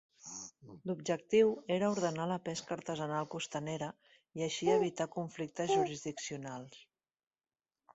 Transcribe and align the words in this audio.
L'objectiu 0.91 1.51
era 1.75 1.91
ordenar 1.97 2.25
la 2.33 2.39
pesca 2.49 2.75
artesanal 2.77 3.29
costanera 3.37 3.93
i 4.41 4.49
així 4.49 4.75
evitar 4.81 5.11
conflictes 5.21 5.75
jurisdiccionals. 5.79 6.87